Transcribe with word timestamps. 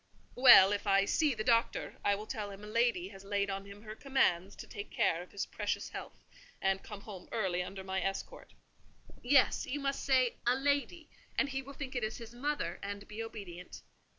"Well, 0.33 0.71
if 0.71 0.87
I 0.87 1.05
see 1.05 1.35
the 1.35 1.43
Doctor, 1.43 1.97
I 2.03 2.15
will 2.15 2.25
tell 2.25 2.49
him 2.49 2.63
a 2.63 2.67
lady 2.67 3.09
has 3.09 3.23
laid 3.23 3.51
on 3.51 3.65
him 3.65 3.83
her 3.83 3.93
commands 3.95 4.55
to 4.55 4.65
take 4.65 4.89
care 4.89 5.21
of 5.21 5.31
his 5.31 5.45
precious 5.45 5.89
health 5.89 6.17
and 6.59 6.81
come 6.81 7.01
home 7.01 7.29
early 7.31 7.61
under 7.61 7.83
my 7.83 8.01
escort." 8.01 8.55
"Yes, 9.21 9.67
you 9.67 9.79
must 9.79 10.03
say 10.03 10.37
a 10.47 10.55
lady; 10.55 11.11
and 11.37 11.49
he 11.49 11.61
will 11.61 11.73
think 11.73 11.95
it 11.95 12.03
is 12.03 12.17
his 12.17 12.33
mother, 12.33 12.79
and 12.81 13.07
be 13.07 13.21
obedient. 13.21 13.83